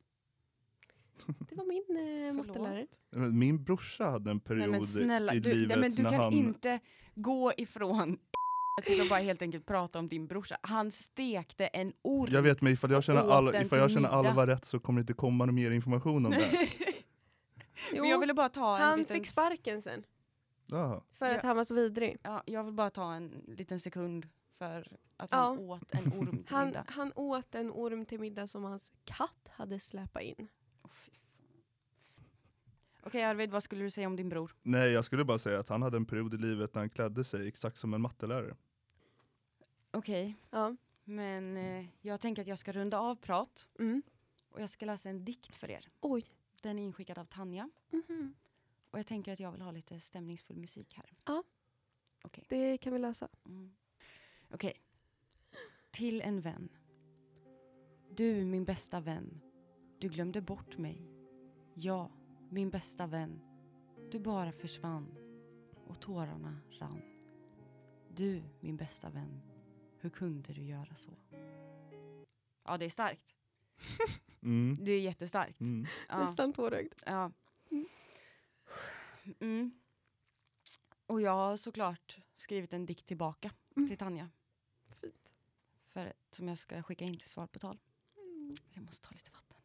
[1.49, 2.87] Det var min eh, mattelärare.
[3.33, 6.11] Min brorsa hade en Nej period men snälla, i du, livet nej, men du när
[6.11, 6.33] kan han...
[6.33, 6.81] inte
[7.15, 8.19] gå ifrån
[8.81, 10.57] till att bara helt enkelt prata om din brorsa.
[10.63, 12.33] Han stekte en orm.
[12.33, 14.09] Jag vet men ifall jag känner, all, ifall jag känner.
[14.09, 16.51] Alva rätt så kommer det inte komma någon mer information om det.
[17.93, 19.17] Jo, men jag ville bara ta en han liten...
[19.17, 20.05] fick sparken sen.
[20.67, 21.01] Jaha.
[21.13, 22.17] För att han var så vidrig.
[22.23, 25.37] Ja, jag vill bara ta en liten sekund för att Ja.
[25.39, 26.85] han åt en orm till Han, middag.
[26.89, 30.49] han åt en orm till middag som hans katt hade släpat in.
[33.03, 34.55] Okej Arvid, vad skulle du säga om din bror?
[34.63, 37.25] Nej jag skulle bara säga att han hade en period i livet när han klädde
[37.25, 38.55] sig exakt som en mattelärare.
[39.91, 40.77] Okej, Ja.
[41.05, 44.03] men eh, jag tänker att jag ska runda av prat Mm.
[44.51, 45.89] och jag ska läsa en dikt för er.
[46.01, 46.25] Oj.
[46.63, 48.35] Den är inskickad av Tanja Mhm.
[48.91, 51.13] och jag tänker att jag vill ha lite stämningsfull musik här.
[52.49, 53.29] Det kan vi läsa.
[53.47, 53.75] Mm.
[54.51, 54.73] Okej.
[55.91, 56.69] Till en vän.
[58.11, 59.41] Du, min bästa vän.
[59.99, 61.07] Du glömde bort mig.
[61.75, 62.11] Ja,
[62.51, 63.41] min bästa vän.
[64.11, 65.15] Du bara försvann
[65.87, 67.03] och tårarna rann.
[68.09, 69.41] Du, min bästa vän.
[70.01, 71.11] Hur kunde du göra så?
[72.65, 73.37] Ja, det är starkt.
[74.43, 74.79] Mm.
[74.81, 75.61] Det är jättestarkt.
[75.61, 75.87] Mm.
[76.09, 76.19] Ja.
[76.25, 76.93] Nästan tårögd.
[77.07, 77.33] Ja.
[77.71, 77.87] Mm.
[79.41, 79.81] Mm.
[81.07, 83.89] Och jag har såklart skrivit en dikt tillbaka Mm.
[83.89, 84.31] till Tanja.
[85.01, 85.33] Fint.
[85.89, 87.79] För, som jag ska skicka in till svar på tal.
[88.73, 89.57] Jag måste ta lite vatten.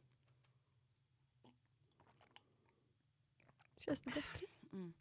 [3.77, 4.47] Känns det bättre?
[4.73, 4.93] Mm.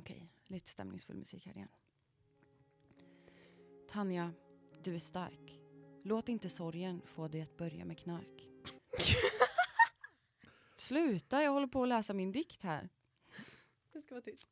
[0.00, 1.68] Okej, lite stämningsfull musik här igen.
[3.88, 4.32] Tanja,
[4.82, 5.60] du är stark.
[6.02, 8.48] Låt inte sorgen få dig att börja med knark.
[10.74, 12.88] Sluta, jag håller på att läsa min dikt här.
[13.92, 14.48] Det ska vara tyst.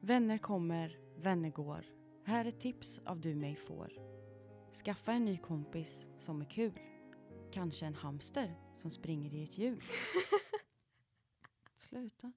[0.00, 1.86] Vänner kommer, vänner går.
[2.24, 3.92] Här är tips av du mig får.
[4.84, 6.80] Skaffa en ny kompis som är kul.
[7.52, 9.82] Kanske en hamster som springer i ett hjul.
[11.78, 12.32] Sluta.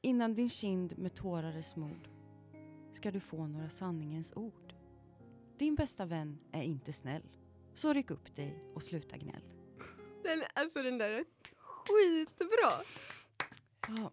[0.00, 2.08] Innan din kind med tårar är smord
[2.98, 4.67] ska du få några sanningens ord.
[5.58, 7.22] Din bästa vän är inte snäll.
[7.74, 9.42] Så ryck upp dig och sluta gnäll.
[10.22, 11.24] Den, alltså den där är
[11.56, 12.84] skitbra.
[13.88, 14.10] Ja.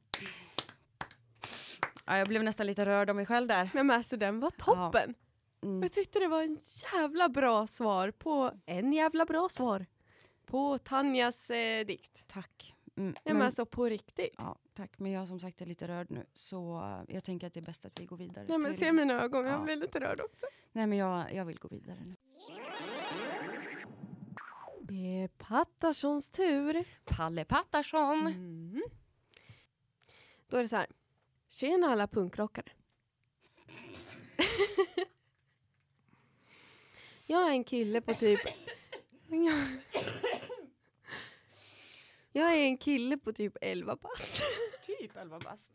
[2.05, 3.69] Ja, jag blev nästan lite rörd av mig själv där.
[3.73, 5.15] Men alltså den var toppen.
[5.63, 5.81] Mm.
[5.81, 6.60] Jag tyckte det var en
[6.93, 9.86] jävla bra svar på en jävla bra svar.
[10.45, 12.23] På Tanjas eh, dikt.
[12.27, 12.74] Tack.
[12.97, 14.36] Mm, Nej men alltså på riktigt.
[14.38, 14.99] Ja, tack.
[14.99, 16.25] Men jag som sagt är lite rörd nu.
[16.34, 18.45] Så jag tänker att det är bäst att vi går vidare.
[18.49, 19.51] Nej men till- se mina ögon, Ja.
[19.51, 20.45] jag blir lite rörd också.
[20.71, 22.15] Nej men jag, jag vill gå vidare nu.
[24.81, 26.84] Det är Pattarssons tur.
[27.05, 28.27] Palle Pattarsson.
[28.27, 28.84] Mm.
[30.47, 30.88] Då är det så här.
[31.49, 32.71] Tjena alla punkrockare.
[37.27, 38.39] jag är en kille på typ...
[42.36, 44.43] jag är en kille på typ 11 bast.
[44.86, 45.71] Typ 11 bast.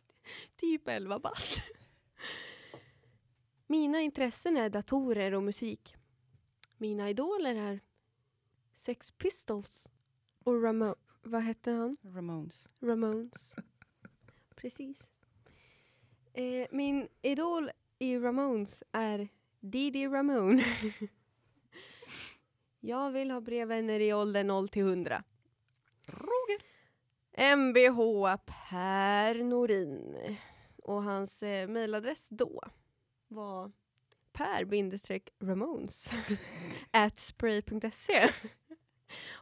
[0.57, 1.63] typ 11 bast.
[3.67, 5.97] Mina intressen är datorer och musik.
[6.77, 7.81] Mina idoler är
[8.75, 9.89] Sex Pistols
[10.45, 10.95] och Ramo...
[11.23, 11.97] Vad hette han?
[12.03, 12.69] Ramones.
[12.81, 13.55] Ramones.
[14.55, 14.99] Precis.
[16.33, 19.29] Eh, min idol i Ramones är
[19.61, 20.65] Didi Ramone.
[22.81, 25.25] Jag vill ha brevvänner i åldern 0 till 100.
[27.41, 30.37] Mvh Per Norin.
[30.83, 32.63] Och hans eh, mejladress då
[33.29, 33.73] var
[34.33, 36.13] per-ramones
[36.91, 38.31] at spray.se.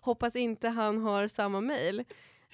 [0.01, 2.05] Hoppas inte han har samma mejl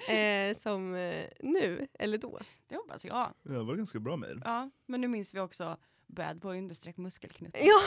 [0.09, 2.39] eh, som eh, nu, eller då.
[2.67, 3.33] Det hoppas jag.
[3.43, 4.41] Det var ganska bra mejl.
[4.43, 5.77] Ja, men nu minns vi också
[6.07, 7.55] bad boy understreck muskelknutt.
[7.59, 7.79] Ja.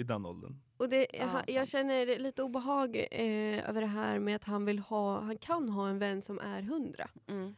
[0.00, 0.60] I den åldern.
[0.76, 1.68] Och det, jag sant.
[1.68, 5.88] känner lite obehag eh, över det här med att han vill ha, han kan ha
[5.88, 7.10] en vän som är hundra.
[7.26, 7.54] Mm.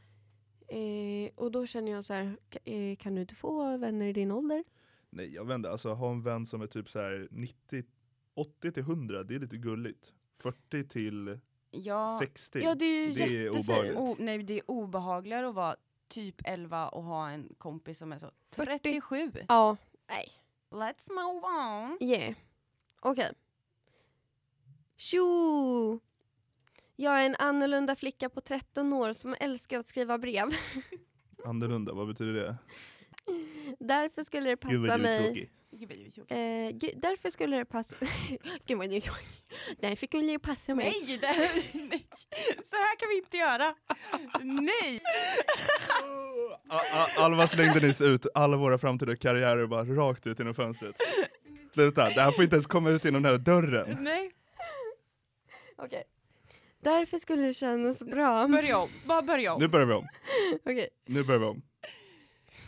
[0.69, 4.33] Eh, och då känner jag så här, eh, kan du inte få vänner i din
[4.33, 4.65] ålder?
[5.11, 7.85] Nej jag vet inte, alltså ha en vän som är typ så här 90,
[8.35, 10.13] 80 till 100, det är lite gulligt.
[10.37, 11.39] 40 till
[11.71, 13.99] Ja, 60, Ja, det är det är obehagligt.
[13.99, 15.77] o, nej, det är obehagligare att vara
[16.09, 18.79] typ 11 och ha en kompis som är så 40.
[18.79, 19.33] 37.
[19.49, 19.77] Ja,
[20.09, 20.33] nej.
[20.73, 21.99] Let's move on.
[22.01, 22.35] Yeah.
[23.01, 23.33] Okej.
[24.97, 26.01] Tjo!
[26.97, 30.49] Jag är en annorlunda flicka på 13 år som älskar att skriva brev.
[31.45, 32.57] Annorlunda, vad betyder det?
[33.79, 35.25] Därför skulle det Gud vad passa du är mig...
[35.27, 35.51] tråkig.
[36.29, 37.97] Eh, därför skulle det passa...
[38.67, 39.27] Gud vad du är tråkig.
[39.81, 40.93] Därför skulle det passa mig.
[41.07, 42.07] Nej, det här, nej,
[42.65, 43.75] så här kan vi inte göra.
[44.43, 45.01] Nej!
[46.69, 50.97] A- A- Alva slängde nyss ut alla våra framtida karriärer bara rakt ut genom fönstret.
[51.75, 53.99] Sluta, det här får inte ens komma ut genom den här dörren.
[54.01, 54.31] Nej.
[55.77, 56.05] Okej.
[56.83, 58.49] Därför skulle det kännas bra.
[58.49, 59.61] Börja om, bara börja om.
[59.61, 60.07] Nu börjar vi om.
[60.65, 60.89] Okej.
[61.07, 61.63] Nu börjar vi om.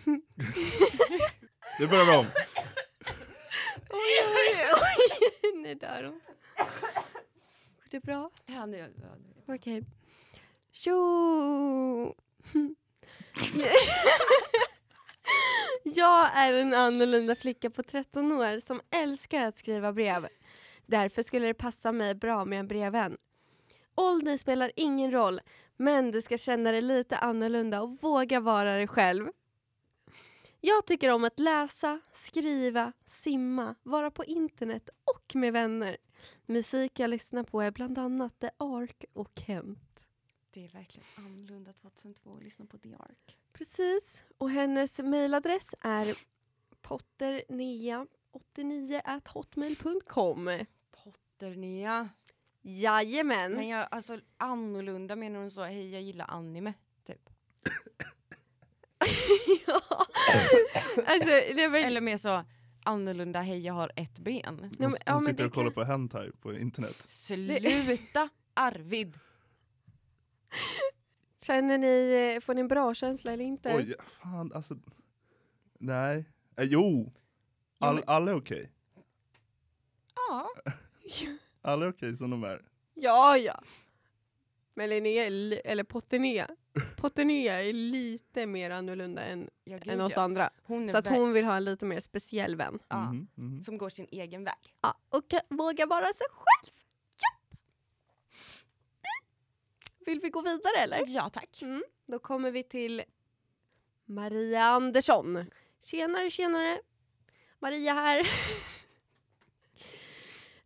[1.79, 2.27] nu börjar vi om.
[3.91, 4.99] Oj, oj, oj.
[5.63, 6.21] Nu dör hon.
[6.57, 8.31] Går det bra?
[8.47, 8.87] Ja, nu, ja,
[9.47, 9.55] nu.
[9.55, 9.83] Okej.
[10.73, 12.15] Tjo!
[15.83, 20.29] Jag är en annorlunda flicka på 13 år som älskar att skriva brev.
[20.87, 23.17] Därför skulle det passa mig bra med en brevvän.
[23.95, 25.41] Ålder spelar ingen roll,
[25.77, 29.29] men du ska känna dig lite annorlunda och våga vara dig själv.
[30.67, 35.97] Jag tycker om att läsa, skriva, simma, vara på internet och med vänner.
[36.47, 40.07] Musik jag lyssnar på är bland annat The Ark och Kent.
[40.51, 43.39] Det är verkligen annorlunda 2002 att lyssna på The Ark.
[43.53, 44.23] Precis.
[44.39, 46.19] Och hennes mejladress är
[46.83, 50.65] potternea89 hotmail.com.
[50.91, 52.09] Potternea.
[52.63, 53.53] Jajamän.
[53.53, 56.75] Men jag, alltså annorlunda menar hon så, hej jag gillar anime,
[57.05, 57.31] typ.
[59.67, 59.81] ja.
[61.07, 61.79] alltså, det var...
[61.79, 62.45] Eller mer så,
[62.85, 64.43] annorlunda, hej jag har ett ben.
[64.45, 65.75] Hon, men, ja, hon men sitter det och kollar kan...
[65.75, 66.95] på hentai på internet.
[67.07, 69.19] Sluta Arvid!
[71.43, 73.77] Känner ni, eh, får ni en bra känsla eller inte?
[73.77, 74.77] Oj, fan alltså.
[75.79, 76.25] Nej.
[76.57, 77.13] Eh, jo.
[77.79, 78.71] All, men- alla är okej.
[80.15, 80.49] Ja,
[81.63, 82.63] Alla är okej som de är.
[82.95, 83.63] Ja, ja.
[84.77, 85.25] Men Linnea,
[85.65, 86.49] eller Potternea,
[86.97, 90.23] Potternea är lite mer annorlunda än, ja gud, än oss ja.
[90.23, 90.51] andra.
[90.91, 92.79] Så att hon vill ha en lite mer speciell vän.
[92.89, 93.63] ja, Mhm, mhm.
[93.63, 94.75] som går sin egen väg.
[94.83, 96.75] Ja, och kan våga vara sig själv.
[97.21, 97.57] Ja.
[99.09, 100.07] Mm.
[100.07, 101.03] Vill vi gå vidare eller?
[101.07, 101.63] Ja tack.
[101.63, 101.85] Mm.
[102.07, 103.03] Då kommer vi till
[104.05, 105.45] Maria Andersson.
[105.83, 106.81] Tjenare, tjenare.
[107.59, 108.29] Maria här.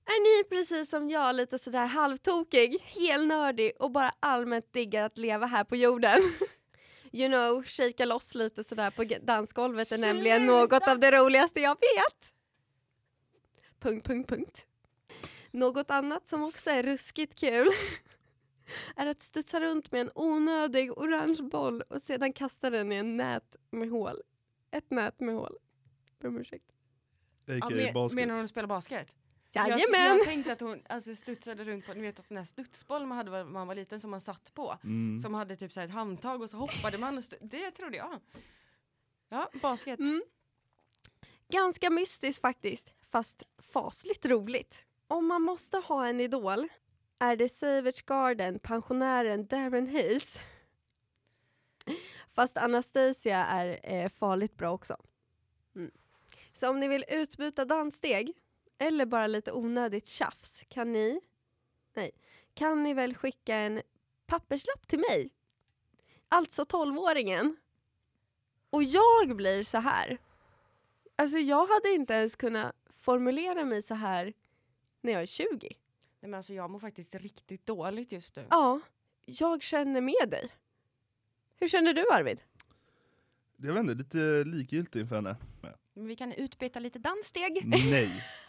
[0.09, 5.47] Är ni precis som jag lite sådär halvtokig, helnördig och bara allmänt diggar att leva
[5.47, 6.23] här på jorden?
[7.13, 10.53] You know, shaka loss lite sådär på dansgolvet är nämligen Sluta!
[10.53, 12.35] något av det roligaste jag vet.
[13.81, 14.67] Punkt, punkt, punkt.
[15.51, 17.69] Något annat som också är ruskigt kul
[18.97, 23.17] är att studsa runt med en onödig orange boll och sedan kasta den i en
[23.17, 24.23] nät med hål.
[24.71, 25.57] Ett nät med hål.
[26.19, 26.73] Ber om ursäkt.
[27.47, 29.15] Ja, men, menar hon att spela basket?
[29.53, 30.17] Jag, Jajamän!
[30.17, 33.19] jag tänkte att hon alltså, studsade runt på ni vet, en sån här studsboll man
[33.19, 34.79] hade när man var liten som man satt på.
[34.85, 35.19] Mm.
[35.19, 37.17] Som hade typ så här ett handtag och så hoppade man.
[37.17, 38.21] Och stu- det trodde jag.
[39.29, 40.01] Ja, basket.
[40.01, 40.23] Mm.
[41.49, 44.85] Ganska mystiskt faktiskt, fast fasligt roligt.
[45.07, 46.69] Om man måste ha en idol
[47.19, 50.41] är det Savage Garden, pensionären Darren Hayes.
[52.35, 54.97] Fast Anastasia är eh, farligt bra också.
[55.77, 55.91] Mm.
[56.53, 58.33] Så om ni vill utbyta danssteg
[58.79, 61.21] eller bara lite onödigt tjafs kan ni,
[61.95, 62.11] nej,
[62.55, 63.83] kan ni väl skicka en
[64.27, 65.31] papperslapp till mig.
[66.29, 67.57] Alltså 12-åringen.
[68.71, 70.19] Och jag blir så här.
[71.17, 74.33] Alltså jag hade inte ens kunnat formulera mig så här
[75.01, 75.47] när jag är 20.
[75.61, 75.77] Nej,
[76.21, 78.47] men alltså, jag mår faktiskt riktigt dåligt just nu.
[78.51, 78.81] Ja,
[79.25, 80.51] jag känner med dig.
[81.57, 82.41] Hur känner du Arvid?
[83.57, 85.37] Jag vet inte, lite likgiltig inför henne.
[85.95, 87.63] Men vi kan utbyta lite danssteg.
[87.65, 88.25] Nej.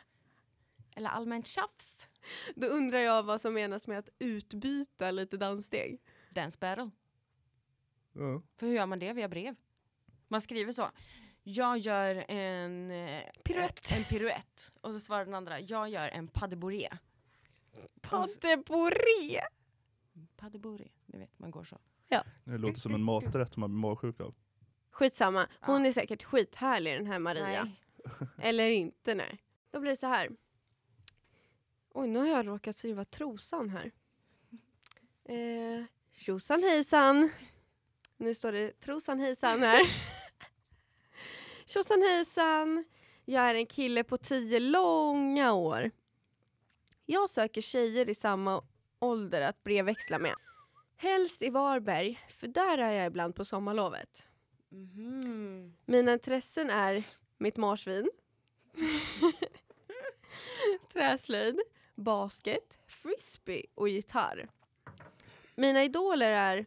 [0.99, 2.07] Eller allmänt tjafs.
[2.55, 6.01] Då undrar jag vad som menas med att utbyta lite danssteg.
[6.29, 6.89] Dance battle.
[8.13, 8.41] Ja.
[8.57, 9.55] För hur gör man det via brev?
[10.27, 10.89] Man skriver så.
[11.43, 13.91] Jag gör en eh, Piruett.
[13.91, 14.71] En piruett.
[14.81, 15.59] Och så svarar den andra.
[15.59, 16.97] Jag gör en pas de bourrée.
[18.01, 19.39] Padeboré!
[20.35, 20.91] Pas de bourrée.
[21.05, 21.77] Ni vet, man går så.
[22.43, 24.35] Det låter som en maträtt som man blir magsjuk av.
[24.91, 25.87] Skitsamma, hon Ja.
[25.87, 27.63] är säkert skithärlig den här Maria.
[27.63, 27.75] Nej.
[28.41, 29.39] Eller inte nej.
[29.71, 30.29] Då blir det så här.
[31.99, 33.91] Oj, nu har jag råkat skriva trosan här.
[35.25, 37.29] Eh, tjosan hejsan.
[38.17, 39.81] Nu står det trosan hejsan här.
[41.65, 42.85] Tjosan hejsan.
[43.25, 45.91] Jag är en kille på tio långa år.
[47.05, 48.63] Jag söker tjejer i samma
[48.99, 50.35] ålder att brevväxla med.
[50.95, 54.27] Helst i Varberg, för där är jag ibland på sommarlovet.
[54.69, 55.75] Mhm.
[55.85, 57.05] Mina intressen är
[57.37, 58.09] mitt marsvin,
[60.93, 61.59] träslöjd,
[61.99, 64.49] basket, frisbee och gitarr.
[65.55, 66.65] Mina idoler är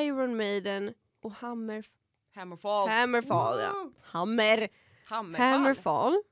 [0.00, 1.86] Iron Maiden och Hammer,
[2.34, 2.88] Hammerfall.
[2.88, 3.60] Hammerfall.
[3.60, 3.90] Ja.
[4.02, 4.68] Hammer,
[5.06, 5.48] Hammerfall.
[5.48, 6.22] Hammerfall.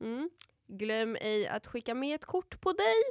[0.00, 0.30] Mm.
[0.66, 3.02] Glöm ej att skicka med ett kort på dig.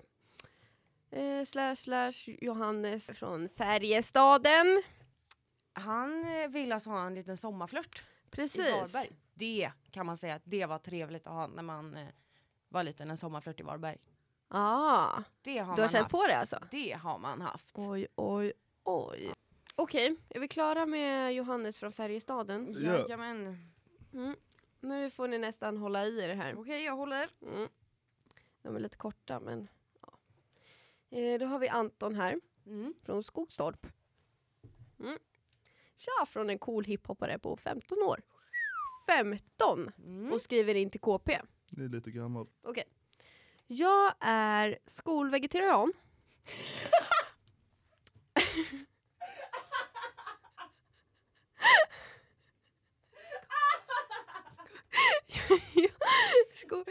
[1.12, 4.84] Eh, slash slash Johannes från Färjestaden.
[5.74, 8.96] Han eh, vill alltså ha en liten sommarflört Precis.
[9.34, 12.08] Det kan man säga att det var trevligt att ha när man eh,
[12.70, 13.98] var liten, en sommarflört i Varberg.
[14.54, 16.12] Ah, Det har du har känt haft.
[16.12, 16.60] på det alltså?
[16.72, 17.72] Det har man haft.
[17.74, 19.34] Oj, oj, oj.
[19.76, 22.76] Okej, är vi klara med Johannes från Färjestaden?
[22.80, 22.98] Ja.
[22.98, 23.58] Jajamän.
[24.14, 24.36] Mm.
[24.80, 26.60] Nu får ni nästan hålla i er här.
[26.60, 27.30] Okej, jag håller.
[27.42, 27.68] Mm.
[28.62, 29.68] De är lite korta men
[30.02, 30.14] ja.
[31.18, 32.94] Eh, då har vi Anton här Mm.
[33.04, 33.88] från Skogstorp.
[35.00, 35.18] Mm.
[35.96, 38.22] Tja från en cool hiphoppare på 15 år.
[39.08, 39.92] 15!
[39.98, 40.34] Mm.
[40.34, 41.42] Och skriver in till KP.
[41.70, 42.50] Det är lite gammalt.
[42.64, 42.84] Okej.
[43.74, 45.94] Jag är skolvegetarian.
[56.56, 56.86] Skol...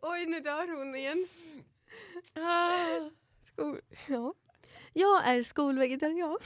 [0.00, 1.26] Oj, nu dör hon igen.
[3.44, 4.34] Skol- ja.
[4.92, 6.38] Jag är skolvegetarian.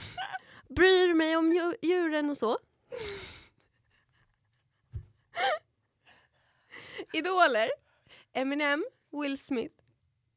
[0.69, 2.59] Bryr mig om djuren och så.
[7.13, 7.86] Idoler.
[8.37, 9.75] Eminem, Will Smith,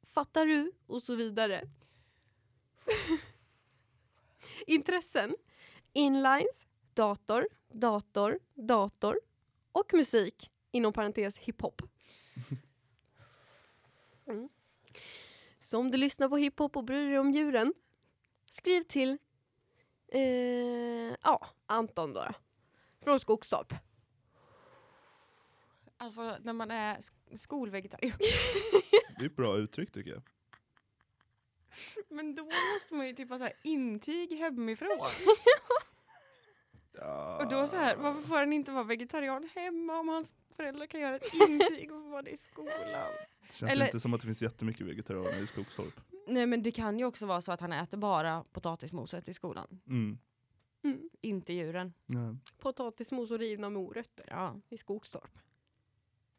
[0.06, 0.72] Fattar du?
[0.86, 1.68] Och så vidare.
[4.66, 5.36] Intressen.
[5.92, 9.20] Inlines, dator, dator, dator
[9.72, 10.50] och musik.
[10.70, 11.82] Inom parentes hiphop.
[14.26, 14.48] Mm.
[15.62, 17.74] Så om du lyssnar på hiphop och bryr dig om djuren,
[18.50, 19.18] skriv till
[20.08, 20.20] eh,
[21.22, 22.28] ja, Anton då.
[23.00, 23.74] Från Skogstorp.
[26.00, 28.18] Alltså när man är sk- skolvegetarian.
[29.18, 30.22] Det är ett bra uttryck tycker jag.
[32.08, 34.98] Men då måste man ju typ ha så här intyg hemifrån.
[36.92, 37.38] Ja.
[37.44, 41.00] Och då så här, varför får han inte vara vegetarian hemma om hans föräldrar kan
[41.00, 42.74] göra ett intyg och få vara det i skolan?
[43.46, 46.00] Det känns eller- inte som att det finns jättemycket vegetarianer i Skogstorp.
[46.26, 49.80] Nej men det kan ju också vara så att han äter bara potatismoset i skolan.
[49.86, 50.18] Mm.
[50.84, 51.10] Mm.
[51.20, 51.92] Inte djuren.
[52.06, 52.36] Ja.
[52.58, 54.56] Potatismos och rivna morötter Ja.
[54.68, 55.38] i Skogstorp.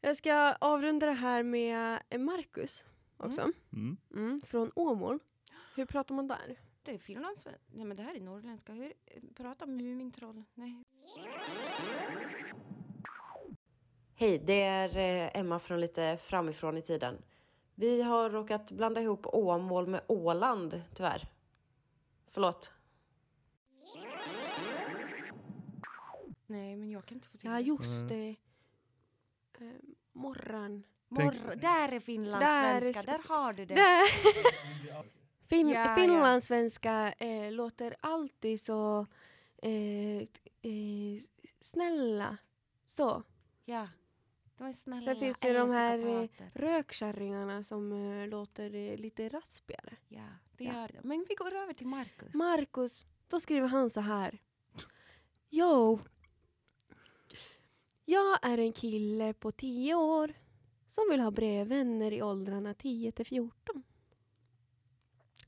[0.01, 2.85] Jag ska avrunda det här med eh, Marcus
[3.17, 3.41] också.
[3.73, 3.97] Mm.
[4.13, 5.19] Mm, från Åmål.
[5.75, 6.59] Hur pratar man där?
[6.83, 7.61] Det är finlandssvenska.
[7.73, 8.73] Nej men det här är norrländska.
[8.73, 8.93] Hur
[9.35, 10.43] pratar Mumintroll?
[10.53, 10.83] Nej.
[14.15, 17.21] Hej, det är eh, Emma från lite framifrån i tiden.
[17.75, 21.27] Vi har råkat blanda ihop Åmål med Åland, tyvärr.
[22.27, 22.71] Förlåt.
[26.47, 27.61] Nej men jag kan inte få till Ja det.
[27.61, 28.07] just Mm.
[28.07, 28.35] det.
[29.62, 29.67] Eh,
[30.13, 30.84] morran.
[31.08, 33.74] Morr, där är finlandssvenska, Där är- där har du det.
[33.76, 34.04] Där.
[35.50, 35.95] fin- Ja, ja.
[35.95, 39.06] Finlandssvenska eh, låter alltid så
[39.62, 40.17] eh,
[40.62, 41.21] eh,
[41.62, 42.38] snälla.
[42.86, 43.24] Så.
[43.65, 43.88] Ja.
[44.58, 45.06] De är snälla.
[45.12, 46.52] Sen finns det de här, eh, psykopater.
[46.60, 49.95] Rökkärringarna som eh, låter lite raspigare.
[50.08, 50.74] Ja, det Ja.
[50.74, 51.00] gör det.
[51.04, 52.34] Men vi går över till Marcus.
[52.34, 54.39] Marcus, då skriver han så här.
[55.50, 56.00] Jo.
[58.12, 60.34] Jag är en kille på 10 år
[60.89, 63.84] som vill ha brevvänner i åldrarna 10 till 14.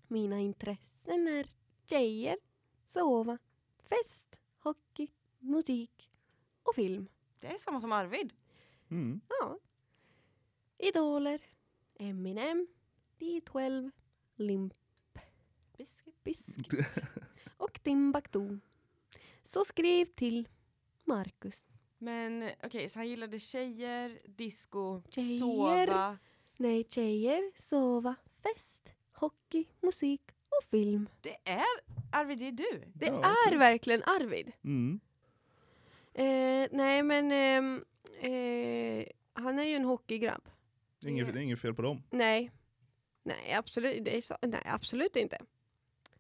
[0.08, 1.48] Mina intressen är
[1.86, 2.38] tjejer,
[2.86, 3.38] sova,
[3.78, 5.08] fest, hockey,
[5.40, 6.10] musik
[6.64, 7.08] och film.
[7.40, 8.34] det är samma som Arvid.
[8.90, 9.22] Mm.
[9.28, 9.60] Ja.
[10.78, 11.42] Idoler,
[11.96, 12.68] Eminem,
[13.20, 13.92] D12,
[14.36, 14.74] Limp
[15.78, 16.24] Biscuit.
[16.24, 17.04] Bizkit
[17.58, 18.60] och Timbuktu.
[19.44, 20.48] Så skriv till
[21.04, 21.73] Marcus.
[22.04, 25.40] Men okej, så han gillade tjejer, disco, Tjejer.
[25.40, 26.18] sova.
[26.58, 31.10] Nej, tjejer, sova, fest, hockey, musik och film.
[31.22, 31.66] Det är
[32.12, 32.84] Arvid, det är du.
[32.94, 34.52] Det Ja, är verkligen Arvid.
[34.64, 35.00] Mm.
[36.14, 37.86] Eh, nej, men ehm,
[38.20, 40.50] eh, han är ju en hockeygrabb.
[41.06, 42.04] Inget, det är inget fel på dem.
[42.10, 42.52] Nej,
[43.24, 45.38] nej absolut, det är så, nej, absolut inte.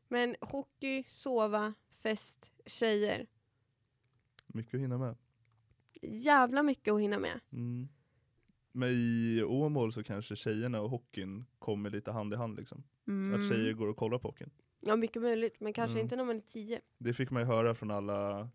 [0.07, 3.27] Men hockey, sova, fest, tjejer.
[4.47, 5.15] Mycket att hinna med.
[6.03, 7.39] Jävla mycket att hinna med.
[7.51, 7.87] Mm.
[8.71, 12.83] Men i Åmål så kanske tjejerna och hockeyn kommer lite hand i hand liksom.
[13.35, 14.49] Att tjejer går och kollar på hockeyn.
[14.79, 16.03] Ja, mycket möjligt, men kanske Mm.
[16.03, 16.81] inte när man är tio.
[16.97, 18.49] Det fick man ju höra från alla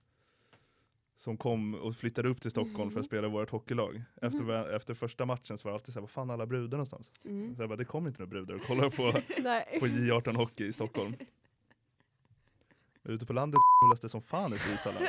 [1.16, 4.02] som kom och flyttade upp till Stockholm för att spela i vårt hockeylag.
[4.22, 4.74] Efter, Mhm.
[4.76, 7.10] efter första matchen så var det alltid såhär, vad fan alla brudar någonstans?
[7.24, 7.56] Mm.
[7.56, 9.12] Så jag bara, det kommer inte några brudar och kollar på,
[9.80, 11.12] på J18 Hockey i Stockholm.
[13.04, 13.58] Ute på landet
[14.02, 14.98] det som fan i isarna.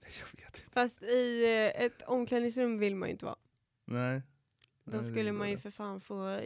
[0.00, 0.69] Jag vet inte.
[0.80, 3.36] Fast i eh, ett omklädningsrum vill man ju inte vara.
[3.84, 4.22] Nej.
[4.84, 6.40] Då Nej, skulle man ju för fan få,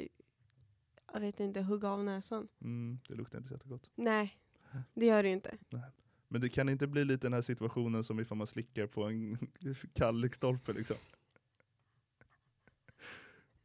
[1.13, 2.49] jag vet inte, hugga av näsan.
[2.61, 3.91] Mm, det luktar inte så jättegott.
[3.95, 4.39] Nej,
[4.95, 5.59] det gör det ju inte.
[6.29, 9.39] Men det kan inte bli lite den här situationen som ifall man slickar på en
[9.93, 10.97] kall lyktstolpe liksom.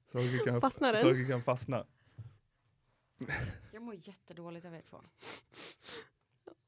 [0.05, 1.01] Saker kan, Fastnar den?
[1.01, 1.86] saker kan fastna.
[3.72, 5.01] Jag mår jättedåligt av er två.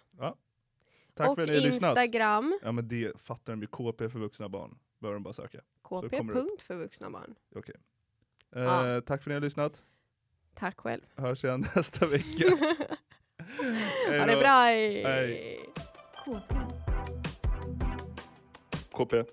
[1.14, 1.90] Tack Och för att ni har lyssnat.
[1.90, 3.66] Instagram Ja men det fattar de ju.
[3.66, 4.78] KP för vuxna barn.
[4.98, 5.58] Bör de bara söka.
[5.84, 6.08] kp.
[6.62, 7.34] för vuxna barn.
[7.54, 7.74] Okej.
[7.74, 7.80] Eh,
[8.64, 9.00] Ja.
[9.00, 9.82] Tack för att ni har lyssnat.
[10.54, 11.00] Tack själv.
[11.16, 12.56] Hörs igen nästa vecka.
[14.08, 14.62] Hej ha det bra.
[15.10, 15.60] Hej.
[18.92, 19.24] KP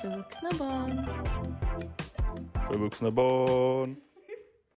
[0.00, 1.06] För vuxna barn.
[2.72, 3.96] för vuxna barn.